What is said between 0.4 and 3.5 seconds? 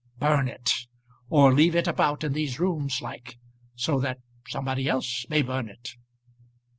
it; or leave it about in these rooms like;